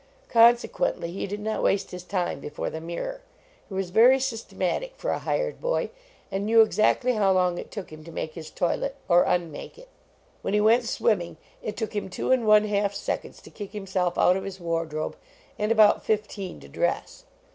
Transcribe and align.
Consequently 0.29 1.11
he 1.11 1.27
did 1.27 1.39
not 1.41 1.61
waste 1.61 1.91
his 1.91 2.01
time 2.01 2.39
before 2.39 2.71
the 2.71 2.81
mirror. 2.81 3.21
He 3.69 3.75
was 3.75 3.91
very 3.91 4.19
systematic 4.19 4.93
for 4.95 5.11
a 5.11 5.19
hired 5.19 5.61
boy, 5.61 5.91
and 6.31 6.43
knew 6.47 6.61
exactly 6.61 7.13
how 7.13 7.31
long 7.33 7.59
it 7.59 7.69
took 7.69 7.91
him 7.93 8.03
to 8.05 8.11
make 8.11 8.33
his 8.33 8.49
toilet, 8.49 8.95
or 9.07 9.25
unmake 9.25 9.77
it. 9.77 9.89
When 10.41 10.55
he 10.55 10.59
went 10.59 10.85
swim 10.85 11.19
ming 11.19 11.37
it 11.61 11.77
took 11.77 11.95
him 11.95 12.09
two 12.09 12.31
and 12.31 12.47
one 12.47 12.63
half 12.63 12.95
seconds 12.95 13.43
to 13.43 13.51
kick 13.51 13.73
himself 13.73 14.17
out 14.17 14.35
of 14.35 14.43
his 14.43 14.59
wardrobe, 14.59 15.17
and 15.59 15.71
about 15.71 16.03
fifteen 16.03 16.59
to 16.61 16.67
dress. 16.67 17.25